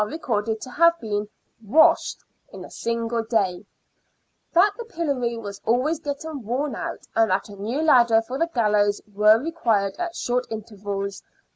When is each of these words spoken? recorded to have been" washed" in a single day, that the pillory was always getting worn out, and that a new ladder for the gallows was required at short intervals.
recorded 0.03 0.59
to 0.59 0.69
have 0.71 0.99
been" 0.99 1.29
washed" 1.63 2.17
in 2.53 2.65
a 2.65 2.71
single 2.71 3.21
day, 3.21 3.63
that 4.51 4.73
the 4.75 4.83
pillory 4.85 5.37
was 5.37 5.61
always 5.63 5.99
getting 5.99 6.41
worn 6.43 6.73
out, 6.73 7.05
and 7.15 7.29
that 7.29 7.49
a 7.49 7.55
new 7.55 7.83
ladder 7.83 8.19
for 8.23 8.39
the 8.39 8.47
gallows 8.51 8.99
was 9.13 9.39
required 9.43 9.93
at 9.99 10.15
short 10.15 10.47
intervals. 10.49 11.21